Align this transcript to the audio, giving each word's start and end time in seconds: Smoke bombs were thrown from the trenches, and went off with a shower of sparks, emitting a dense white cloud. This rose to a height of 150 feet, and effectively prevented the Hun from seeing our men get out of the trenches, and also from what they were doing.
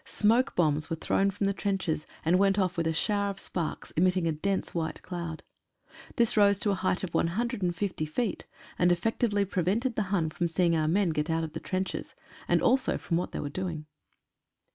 Smoke 0.03 0.55
bombs 0.55 0.89
were 0.89 0.95
thrown 0.95 1.29
from 1.29 1.43
the 1.45 1.53
trenches, 1.53 2.07
and 2.25 2.39
went 2.39 2.57
off 2.57 2.75
with 2.75 2.87
a 2.87 2.91
shower 2.91 3.29
of 3.29 3.39
sparks, 3.39 3.91
emitting 3.91 4.25
a 4.27 4.31
dense 4.31 4.73
white 4.73 4.99
cloud. 5.03 5.43
This 6.15 6.35
rose 6.35 6.57
to 6.61 6.71
a 6.71 6.73
height 6.73 7.03
of 7.03 7.13
150 7.13 8.05
feet, 8.07 8.47
and 8.79 8.91
effectively 8.91 9.45
prevented 9.45 9.95
the 9.95 10.09
Hun 10.09 10.31
from 10.31 10.47
seeing 10.47 10.75
our 10.75 10.87
men 10.87 11.11
get 11.11 11.29
out 11.29 11.43
of 11.43 11.53
the 11.53 11.59
trenches, 11.59 12.15
and 12.47 12.63
also 12.63 12.97
from 12.97 13.17
what 13.17 13.31
they 13.31 13.39
were 13.39 13.47
doing. 13.47 13.85